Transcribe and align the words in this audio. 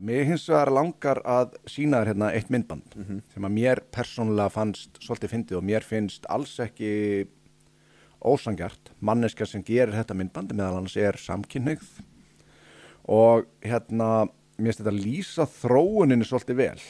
Mér 0.00 0.24
hins 0.30 0.46
vegar 0.48 0.70
langar 0.72 1.18
að 1.28 1.56
sína 1.68 1.98
þér 2.00 2.08
hérna 2.14 2.30
eitt 2.32 2.48
myndband 2.50 2.94
Mhm. 2.96 3.18
sem 3.34 3.42
að 3.44 3.52
mér 3.52 3.80
persónulega 3.92 4.50
fannst 4.50 4.98
svolítið 5.04 5.30
fyndið 5.34 5.56
og 5.58 5.64
mér 5.64 5.82
finnst 5.84 6.24
alls 6.30 6.54
ekki 6.58 7.28
ósangjart. 8.24 8.92
Manneska 9.00 9.46
sem 9.46 9.62
gerir 9.62 9.92
þetta 9.92 10.14
myndbandi 10.16 10.54
meðal 10.56 10.78
annars 10.78 10.96
er 10.96 11.12
samkynneigð 11.12 12.00
og 13.08 13.46
hérna, 13.62 14.28
mér 14.58 14.72
finnst 14.72 14.80
þetta 14.80 14.96
lýsa 15.04 15.46
þróuninni 15.46 16.24
svolítið 16.24 16.56
vel 16.56 16.80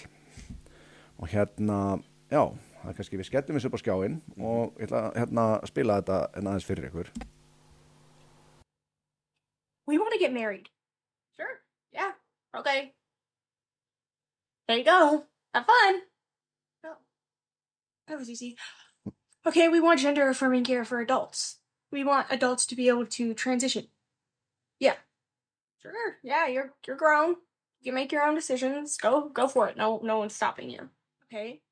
og 1.18 1.28
hérna, 1.28 2.02
já, 2.30 2.46
það 2.82 2.88
er 2.90 2.94
kannski 2.94 3.18
við 3.18 3.26
skellum 3.28 3.58
þessu 3.58 3.66
upp 3.66 3.74
á 3.74 3.82
skjáin 3.82 4.20
og 4.38 4.78
ég 4.78 4.86
ætla 4.88 5.02
að 5.10 5.14
hérna, 5.20 5.66
spila 5.66 6.00
þetta 6.02 6.38
en 6.38 6.44
aðeins 6.46 6.64
fyrir 6.64 6.90
ykkur. 6.90 7.10
We 9.86 9.98
want 9.98 10.12
to 10.12 10.18
get 10.18 10.32
married. 10.32 10.68
Sure. 11.36 11.58
Yeah. 11.92 12.12
Okay. 12.54 12.92
There 14.70 14.78
you 14.78 14.84
go. 14.84 15.24
Have 15.52 15.66
fun. 15.66 16.02
Oh, 16.86 16.94
that 18.06 18.16
was 18.16 18.30
easy. 18.30 18.56
Okay, 19.44 19.68
we 19.68 19.80
want 19.80 19.98
gender 19.98 20.28
affirming 20.28 20.62
care 20.62 20.84
for 20.84 21.00
adults. 21.00 21.56
We 21.90 22.04
want 22.04 22.28
adults 22.30 22.66
to 22.66 22.76
be 22.76 22.86
able 22.86 23.06
to 23.06 23.34
transition. 23.34 23.88
Yeah. 24.78 24.94
Sure. 25.82 26.18
Yeah, 26.22 26.46
you're 26.46 26.72
you're 26.86 26.94
grown. 26.94 27.34
You 27.80 27.92
make 27.92 28.12
your 28.12 28.22
own 28.22 28.36
decisions. 28.36 28.96
Go 28.96 29.28
go 29.28 29.48
for 29.48 29.66
it. 29.66 29.76
No 29.76 30.00
no 30.04 30.18
one's 30.18 30.36
stopping 30.36 30.70
you. 30.70 30.90
Okay. 31.24 31.62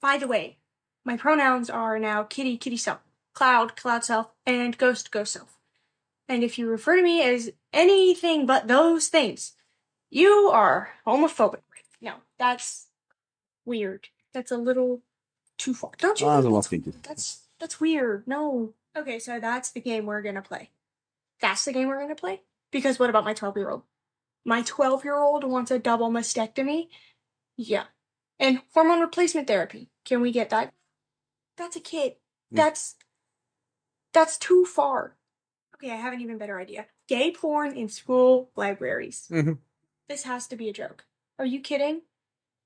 By 0.00 0.16
the 0.16 0.28
way, 0.28 0.58
my 1.04 1.16
pronouns 1.16 1.68
are 1.70 1.98
now 1.98 2.22
kitty 2.22 2.56
kitty 2.56 2.76
self, 2.76 3.00
cloud 3.34 3.74
cloud 3.74 4.04
self, 4.04 4.28
and 4.46 4.78
ghost 4.78 5.10
ghost 5.10 5.32
self. 5.32 5.58
And 6.28 6.44
if 6.44 6.56
you 6.56 6.68
refer 6.68 6.94
to 6.94 7.02
me 7.02 7.20
as 7.20 7.50
anything 7.72 8.46
but 8.46 8.68
those 8.68 9.08
things, 9.08 9.54
you 10.08 10.50
are 10.52 10.90
homophobic. 11.04 11.62
No, 12.02 12.14
that's 12.38 12.88
weird. 13.64 14.08
That's 14.34 14.50
a 14.50 14.58
little 14.58 15.02
too 15.56 15.72
far. 15.72 15.92
Don't 15.98 16.20
you? 16.20 16.26
Ah, 16.26 16.40
think 16.40 16.84
var 16.84 16.92
that's, 16.92 17.08
that's 17.08 17.48
that's 17.60 17.80
weird. 17.80 18.26
No. 18.26 18.74
Okay, 18.96 19.18
so 19.18 19.38
that's 19.40 19.70
the 19.70 19.80
game 19.80 20.04
we're 20.04 20.20
gonna 20.20 20.42
play. 20.42 20.70
That's 21.40 21.64
the 21.64 21.72
game 21.72 21.88
we're 21.88 22.00
gonna 22.00 22.14
play. 22.16 22.42
Because 22.72 22.98
what 22.98 23.08
about 23.08 23.24
my 23.24 23.34
twelve-year-old? 23.34 23.82
My 24.44 24.62
twelve-year-old 24.62 25.44
wants 25.44 25.70
a 25.70 25.78
double 25.78 26.10
mastectomy. 26.10 26.88
Yeah, 27.56 27.84
and 28.40 28.62
hormone 28.74 29.00
replacement 29.00 29.46
therapy. 29.46 29.90
Can 30.04 30.20
we 30.20 30.32
get 30.32 30.50
that? 30.50 30.72
That's 31.56 31.76
a 31.76 31.80
kid. 31.80 32.14
Mm. 32.52 32.56
That's 32.56 32.96
that's 34.12 34.38
too 34.38 34.64
far. 34.64 35.16
Okay, 35.76 35.92
I 35.92 35.96
have 35.96 36.12
an 36.12 36.20
even 36.20 36.38
better 36.38 36.58
idea. 36.58 36.86
Gay 37.08 37.32
porn 37.32 37.76
in 37.76 37.88
school 37.88 38.50
libraries. 38.56 39.28
Mhm. 39.30 39.58
This 40.08 40.24
has 40.24 40.46
to 40.48 40.56
be 40.56 40.68
a 40.68 40.72
joke. 40.72 41.04
Are 41.42 41.46
you 41.54 41.58
kidding? 41.58 42.02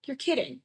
You're 0.06 0.16
kidding. 0.19 0.60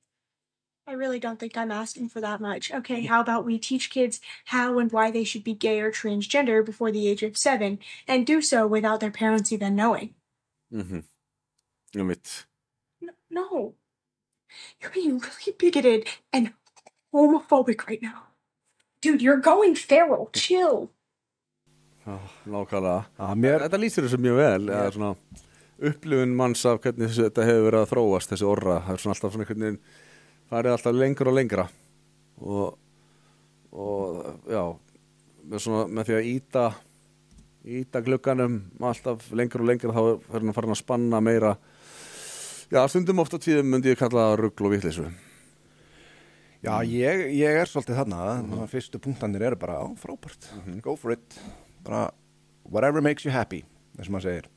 I 0.85 0.91
really 0.91 1.17
don't 1.17 1.39
think 1.39 1.55
I'm 1.55 1.71
asking 1.71 2.09
for 2.09 2.19
that 2.19 2.41
much. 2.41 2.69
Okay, 2.69 3.05
how 3.05 3.21
about 3.21 3.45
we 3.45 3.57
teach 3.57 3.89
kids 3.89 4.19
how 4.45 4.79
and 4.79 4.91
why 4.91 5.11
they 5.11 5.23
should 5.23 5.45
be 5.45 5.53
gay 5.53 5.79
or 5.79 5.91
transgender 5.93 6.65
before 6.65 6.91
the 6.91 7.07
age 7.07 7.23
of 7.23 7.37
seven 7.37 7.79
and 8.09 8.27
do 8.27 8.41
so 8.41 8.67
without 8.67 8.99
their 8.99 9.11
parents 9.11 9.53
even 9.53 9.77
knowing? 9.77 10.13
Mm 10.73 10.83
Mhm. 10.83 11.03
Ég 11.95 12.05
mitt. 12.05 12.45
N- 13.01 13.15
no. 13.29 13.75
You're 14.81 14.91
being 14.91 15.19
really 15.19 15.53
bigoted 15.57 16.05
and 16.33 16.51
homophobic 17.13 17.87
right 17.87 18.01
now. 18.01 18.23
Dude, 19.01 19.21
you're 19.21 19.37
going 19.39 19.73
feral. 19.75 20.29
Chill. 20.33 20.89
Já, 22.05 22.19
nákvæmlega. 22.45 23.05
Já, 23.19 23.35
mér, 23.35 23.59
Þetta 23.61 23.79
lýsir 23.79 24.03
þessu 24.03 24.19
mjög 24.19 24.35
vel, 24.35 24.67
eða 24.67 24.91
svona 24.91 25.15
upplifun 25.81 26.35
manns 26.37 26.61
af 26.69 26.79
hvernig 26.83 27.09
þessu, 27.09 27.25
þetta 27.27 27.47
hefur 27.47 27.65
verið 27.67 27.81
að 27.81 27.89
þróast, 27.91 28.31
þessi 28.31 28.47
orra, 28.47 28.77
það 28.85 28.93
er 28.93 29.03
svona 29.03 29.15
alltaf 29.15 29.33
svona 29.33 29.45
einhvern 29.45 29.65
veginn, 29.65 29.79
farið 30.51 30.75
alltaf 30.75 30.97
lengur 30.97 31.31
og 31.31 31.37
lengra. 31.37 31.65
Og, 32.41 32.77
og 33.71 34.51
já, 34.51 34.63
með, 35.47 35.63
svona, 35.65 35.87
með 35.89 36.09
því 36.09 36.17
að 36.17 36.29
íta, 36.31 36.67
íta 37.81 38.03
glugganum 38.05 38.61
alltaf 38.91 39.27
lengur 39.37 39.65
og 39.65 39.71
lengra 39.71 39.97
þá 39.97 40.01
er 40.05 40.37
hann 40.37 40.55
farin 40.57 40.75
að 40.75 40.81
spanna 40.83 41.23
meira, 41.23 41.55
já, 42.69 42.81
stundum 42.91 43.23
ofta 43.23 43.41
tíðum 43.41 43.73
myndi 43.73 43.93
ég 43.93 44.01
kalla 44.01 44.31
það 44.31 44.39
rugl 44.45 44.69
og 44.69 44.75
vitleysu. 44.75 45.09
já, 46.61 46.73
ég, 46.85 47.27
ég 47.41 47.61
er 47.63 47.69
svolítið 47.69 48.03
þarna, 48.03 48.23
mm 48.45 48.65
fyrstu 48.69 49.01
punktanir 49.01 49.49
eru 49.49 49.57
bara, 49.59 49.81
á, 49.81 49.85
frábært, 49.97 50.49
go 50.85 50.95
for 50.95 51.17
it, 51.17 51.41
bara 51.83 52.09
whatever 52.69 53.01
makes 53.01 53.25
you 53.25 53.33
happy, 53.33 53.65
þess 53.97 54.09
að 54.09 54.13
maður 54.13 54.29
segir. 54.29 54.51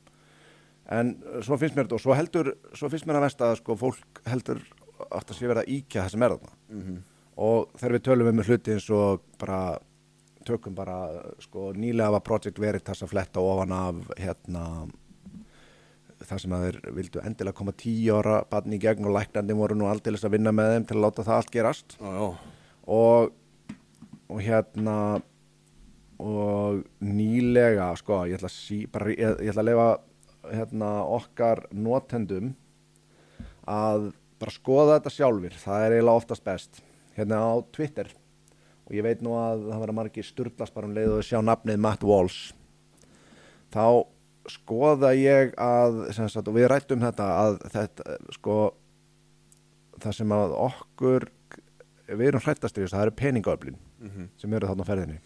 En 0.93 1.15
svo 1.41 1.57
finnst 1.57 1.75
mér 1.77 1.87
þetta, 1.87 1.97
og 1.97 2.03
svo 2.03 2.13
heldur, 2.13 2.51
svo 2.77 2.89
finnst 2.93 3.07
mér 3.09 3.17
að 3.17 3.25
vest 3.25 3.41
að 3.41 3.55
sko 3.61 3.75
fólk 3.79 4.19
heldur 4.29 4.59
átt 5.09 5.31
að 5.31 5.37
sé 5.39 5.47
verið 5.49 5.63
að 5.63 5.71
íkja 5.75 6.03
það 6.03 6.11
sem 6.13 6.25
er 6.25 6.35
þarna. 6.35 6.53
Og 7.45 7.71
þegar 7.79 7.95
við 7.97 8.03
tölum 8.05 8.29
um 8.31 8.43
hluti 8.45 8.75
eins 8.75 8.89
og 8.95 9.23
bara, 9.41 9.61
tökum 10.47 10.75
bara, 10.77 10.99
sko, 11.43 11.71
nýlega 11.75 12.13
var 12.15 12.23
Project 12.23 12.61
Veritas 12.61 13.01
að 13.03 13.11
fletta 13.11 13.43
ofan 13.43 13.73
af, 13.75 14.05
hérna, 14.21 14.63
það 16.25 16.41
sem 16.45 16.55
að 16.55 16.65
þeir 16.67 16.79
vildu 16.95 17.23
endilega 17.25 17.57
koma 17.57 17.73
tíu 17.75 18.15
ára 18.15 18.39
barni 18.49 18.77
í 18.77 18.83
gegn 18.85 19.09
og 19.09 19.17
læknandi 19.17 19.57
voru 19.57 19.75
nú 19.75 19.89
aldeilis 19.89 20.23
að 20.23 20.37
vinna 20.37 20.53
með 20.55 20.75
þeim 20.75 20.85
til 20.89 20.97
að 20.99 21.05
láta 21.07 21.25
það 21.27 21.41
allt 21.41 21.55
gerast. 21.57 21.97
Já, 21.99 22.25
og, 22.87 23.33
og 24.29 24.41
hérna 24.45 24.97
og 26.23 26.85
nýlega 27.03 27.89
sko, 27.99 28.23
ég 28.29 28.37
ætla 28.37 28.47
að, 28.47 28.55
sí, 28.55 28.85
bara, 28.87 29.11
ég, 29.11 29.41
ég 29.43 29.51
ætla 29.51 29.65
að 29.65 29.73
lefa 29.73 29.89
hérna, 30.51 30.91
okkar 31.15 31.65
notendum 31.73 32.53
að 33.65 34.11
bara 34.41 34.53
skoða 34.53 34.97
þetta 34.97 35.13
sjálfur, 35.15 35.57
það 35.61 35.85
er 35.85 35.95
eiginlega 35.95 36.21
oftast 36.21 36.45
best. 36.45 36.81
Hérna 37.15 37.39
á 37.41 37.53
Twitter. 37.75 38.11
Og 38.85 38.93
ég 38.97 39.05
veit 39.05 39.21
nú 39.25 39.33
að 39.39 39.69
það 39.69 39.81
verða 39.85 39.97
margir 39.97 40.27
sturglast 40.27 40.75
bara 40.75 40.89
um 40.89 40.95
leið 40.95 41.15
og 41.15 41.25
sjá 41.25 41.39
nafnið 41.41 41.79
Matt 41.81 42.03
Walsh. 42.05 42.51
Þá 43.73 44.05
skoða 44.51 45.15
ég 45.17 45.55
að 45.57 46.03
sagt, 46.13 46.45
og 46.45 46.53
við 46.53 46.67
rættum 46.69 47.01
þetta 47.01 47.29
að 47.39 47.55
þetta 47.73 48.17
sko 48.35 48.57
það 50.03 50.17
sem 50.19 50.35
að 50.35 50.53
okkur 50.67 51.25
við 52.05 52.27
erum 52.27 52.43
hrættast 52.45 52.77
í 52.77 52.83
þessu, 52.83 52.93
það 52.93 53.05
eru 53.07 53.15
peningöflin 53.17 53.79
sem 54.37 54.53
eru 54.53 54.69
þarna 54.69 54.85
á 54.85 54.89
ferðinni. 54.91 55.17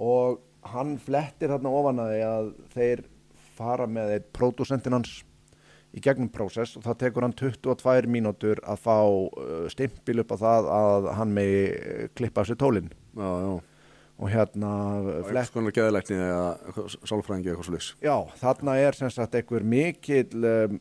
Og 0.00 0.38
hann 0.72 0.96
flettir 1.02 1.52
þarna 1.52 1.74
ofan 1.74 2.00
að 2.06 2.52
þeir 2.72 3.04
fara 3.58 3.88
með 3.90 4.14
eitt 4.16 4.28
pródúsentin 4.36 4.96
hans 4.96 5.22
í 5.96 6.02
gegnum 6.04 6.28
prósess 6.32 6.76
og 6.76 6.84
það 6.84 7.00
tekur 7.04 7.24
hann 7.24 7.36
22 7.38 8.12
mínútur 8.12 8.60
að 8.68 8.84
fá 8.84 8.98
uh, 9.00 9.64
stimpil 9.72 10.20
upp 10.22 10.36
á 10.36 10.36
það 10.44 10.70
að 10.76 11.10
hann 11.18 11.34
megi 11.36 11.64
uh, 11.72 12.06
klippa 12.18 12.44
sér 12.44 12.60
tólinn 12.60 12.92
og 14.18 14.26
hérna 14.32 14.70
flett, 15.28 15.48
Skoðanlega 15.48 15.78
geðalækni 15.78 16.16
eða 16.18 16.88
sálfræðingi 17.06 17.52
eitthvað 17.52 17.68
svo 17.68 17.76
lýs. 17.76 17.90
já, 18.02 18.16
þarna 18.40 18.74
er 18.82 18.98
sem 18.98 19.12
sagt 19.14 19.36
einhver 19.38 19.64
mikill 19.64 20.48
um, 20.48 20.80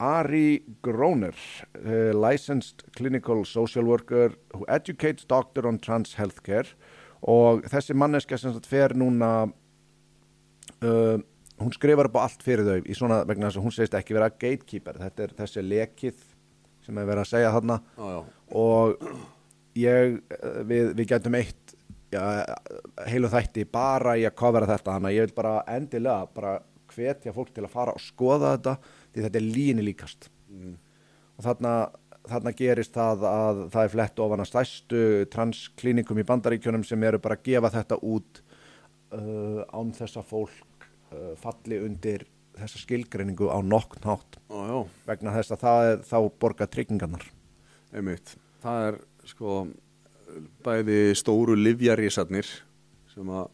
Ari 0.00 0.62
Groner 0.82 1.36
uh, 1.76 2.12
licensed 2.16 2.84
clinical 2.96 3.44
social 3.44 3.84
worker 3.84 4.32
who 4.54 4.64
educates 4.68 5.26
doctor 5.28 5.68
on 5.68 5.78
trans 5.78 6.14
healthcare. 6.16 6.72
Og 7.20 7.66
þessi 7.68 7.92
manneska 7.92 8.38
sem 8.40 8.54
sagt 8.54 8.68
fer 8.68 8.94
núna 8.96 9.50
uh, 10.80 11.18
hún 11.60 11.74
skrifar 11.76 12.08
upp 12.08 12.16
á 12.16 12.24
allt 12.24 12.44
fyrir 12.44 12.64
þau 12.66 12.88
í 12.88 12.96
svona 12.96 13.20
vegna 13.28 13.50
þess 13.50 13.60
að 13.60 13.66
hún 13.66 13.74
segist 13.76 13.96
ekki 13.98 14.16
vera 14.16 14.30
gatekeeper. 14.32 15.00
Þetta 15.04 15.24
er 15.26 15.34
þessi 15.42 15.64
lekið 15.66 16.24
sem 16.86 16.98
er 16.98 17.08
verið 17.08 17.24
að 17.24 17.30
segja 17.34 17.52
þarna. 17.56 17.76
Já, 17.96 18.08
já. 18.14 18.20
og 18.62 19.04
ég, 19.78 20.16
eh, 20.38 20.60
við, 20.70 20.92
við 20.98 21.10
gætum 21.12 21.38
eitt 21.38 21.74
já, 22.10 22.22
heilu 23.10 23.30
þætti 23.30 23.66
bara 23.70 24.16
í 24.16 24.26
að 24.28 24.36
kofera 24.40 24.70
þetta. 24.70 24.96
Þannig 24.96 25.10
að 25.10 25.16
ég 25.18 25.28
vil 25.28 25.38
bara 25.40 25.56
endilega 25.76 26.28
bara 26.34 26.58
hvetja 26.90 27.34
fólk 27.36 27.52
til 27.54 27.64
að 27.66 27.74
fara 27.74 27.94
og 27.94 28.02
skoða 28.02 28.54
þetta 28.56 28.76
því 29.14 29.26
þetta 29.26 29.40
er 29.40 29.50
líni 29.56 29.84
líkast. 29.86 30.30
Og 30.50 31.44
þarna, 31.44 31.74
þarna 32.28 32.54
gerist 32.56 32.96
það 32.96 33.26
að 33.28 33.60
það 33.74 33.84
er 33.84 33.92
flett 33.94 34.24
ofan 34.24 34.42
að 34.42 34.50
stæstu 34.50 35.04
transklínikum 35.32 36.18
í 36.20 36.26
bandaríkjunum 36.26 36.86
sem 36.88 37.06
eru 37.06 37.20
bara 37.22 37.38
að 37.38 37.46
gefa 37.46 37.70
þetta 37.76 38.00
út 38.02 38.42
uh, 39.14 39.62
án 39.70 39.94
þess 39.94 40.18
að 40.18 40.28
fólk 40.32 40.79
falli 41.40 41.80
undir 41.82 42.26
þessa 42.60 42.80
skilgreiningu 42.82 43.48
á 43.50 43.58
nokk 43.64 43.98
nátt 44.04 44.40
Já, 44.50 44.58
já. 44.68 44.78
vegna 45.06 45.36
þess 45.36 45.54
að 45.54 45.62
það 45.64 45.90
er 45.90 46.02
þá 46.10 46.18
borga 46.42 46.68
tryggingarnar 46.70 47.24
Einmitt. 47.90 48.36
Það 48.62 48.84
er 48.88 48.98
sko 49.26 49.54
bæði 50.64 50.98
stóru 51.18 51.56
livjarísarnir 51.58 52.46
sem 53.10 53.32
að 53.34 53.48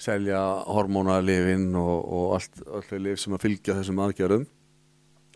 selja 0.00 0.40
hormónalifin 0.64 1.74
og, 1.76 1.96
og 2.00 2.36
allt, 2.38 2.62
allt 2.72 2.94
lif 3.04 3.20
sem 3.20 3.34
að 3.36 3.44
fylgja 3.44 3.76
þessum 3.76 4.00
aðgerðum 4.00 4.46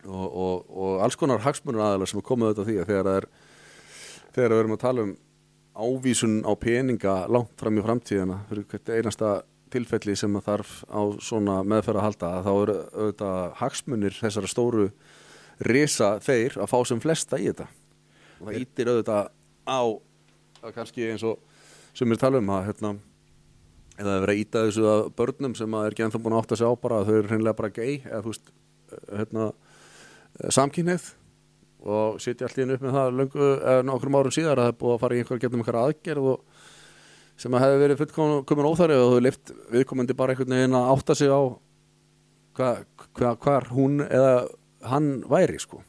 og, 0.05 0.25
og, 0.25 0.65
og 0.69 1.03
alls 1.05 1.17
konar 1.19 1.43
hagsmunur 1.45 1.83
aðeins 1.85 2.13
sem 2.13 2.21
er 2.21 2.25
komið 2.25 2.49
auðvitað 2.49 2.71
því 2.71 2.77
að 2.81 2.89
þegar 2.89 3.09
það 3.09 3.19
er 3.19 3.27
þegar 4.35 4.55
við 4.55 4.63
erum 4.63 4.75
að 4.75 4.83
tala 4.85 5.05
um 5.05 5.13
ávísun 5.75 6.35
á 6.47 6.51
peninga 6.57 7.15
langt 7.29 7.53
fram 7.59 7.77
í 7.77 7.83
framtíðina 7.85 8.39
fyrir 8.49 8.67
hvert 8.71 8.91
einasta 8.95 9.31
tilfelli 9.75 10.15
sem 10.17 10.39
að 10.39 10.47
þarf 10.49 10.75
á 10.87 11.01
svona 11.23 11.59
meðferð 11.67 12.01
að 12.01 12.07
halda 12.07 12.31
þá 12.45 12.51
eru 12.55 12.75
auðvitað 12.95 13.55
hagsmunir 13.61 14.19
þessara 14.19 14.51
stóru 14.51 14.85
risa 15.69 16.15
þeir 16.23 16.57
að 16.59 16.71
fá 16.71 16.77
sem 16.87 17.01
flesta 17.03 17.39
í 17.39 17.49
þetta. 17.49 17.67
Og 18.39 18.47
það 18.49 18.61
ítir 18.61 18.91
auðvitað 18.91 19.29
á 19.67 19.81
að 20.65 20.73
kannski 20.75 21.09
eins 21.11 21.25
og 21.27 21.43
sem 21.95 22.11
er 22.11 22.19
tala 22.19 22.41
um 22.41 22.51
að 22.51 22.65
hérna, 22.69 22.93
eða 23.95 24.07
það 24.07 24.15
er 24.15 24.23
verið 24.25 24.33
að 24.35 24.41
íta 24.41 24.63
þessu 24.67 24.87
að 24.91 25.03
börnum 25.19 25.55
sem 25.55 25.77
að 25.77 25.85
er 25.85 25.95
ekki 25.95 26.05
ennþá 26.07 26.23
búin 26.23 26.35
að 26.35 26.41
átta 26.43 26.59
sig 26.59 26.67
á 26.67 26.73
bara 26.81 26.97
að 26.99 27.09
þau 27.09 27.15
eru 27.19 27.29
hreinlega 27.31 27.59
bara 27.59 27.75
gay 27.75 27.93
eða 28.01 28.23
þú 28.25 28.33
veist 28.33 28.51
hérna, 29.11 29.45
samkynneið 30.57 31.07
og 31.85 32.19
sitja 32.23 32.49
allir 32.49 32.75
upp 32.75 32.83
með 32.83 32.97
það 32.97 33.17
löngu, 33.19 33.47
eða 33.61 33.85
nokkrum 33.85 34.17
árum 34.17 34.33
síðar 34.33 34.59
að 34.59 34.65
það 34.65 34.73
er 34.73 34.79
búið 34.81 34.95
að 34.95 35.01
fara 35.03 35.15
í 35.15 35.21
einhver 35.21 35.41
getum 35.43 35.61
einhver 35.61 35.79
aðgerð 35.83 36.29
og 36.33 36.54
sem 37.39 37.55
að 37.55 37.65
hefði 37.65 37.81
verið 37.81 38.01
fullkomin 38.03 38.69
óþæri 38.69 38.99
og 38.99 39.15
þau 39.15 39.23
lift 39.25 39.51
viðkomandi 39.73 40.15
bara 40.17 40.35
einhvern 40.35 40.55
veginn 40.55 40.77
að 40.77 40.91
átta 40.93 41.17
sig 41.19 41.31
á 41.31 41.41
hva, 42.55 42.69
hva, 43.17 43.33
hvar 43.35 43.67
hún 43.75 43.99
eða 44.05 44.35
hann 44.87 45.09
væri 45.27 45.59
sko 45.59 45.81